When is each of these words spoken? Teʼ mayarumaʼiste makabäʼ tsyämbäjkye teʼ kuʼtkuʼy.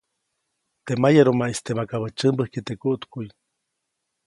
Teʼ 0.85 0.99
mayarumaʼiste 1.01 1.71
makabäʼ 1.77 2.11
tsyämbäjkye 2.17 2.61
teʼ 2.67 2.79
kuʼtkuʼy. 2.81 3.27